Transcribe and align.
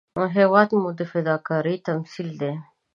هېواد 0.37 0.69
مو 0.81 0.89
د 0.99 1.01
فداکارۍ 1.11 1.75
تمثیل 1.87 2.29
دی 2.41 2.53